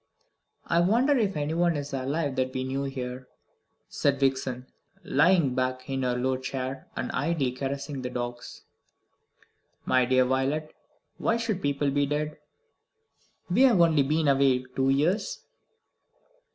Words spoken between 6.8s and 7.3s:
and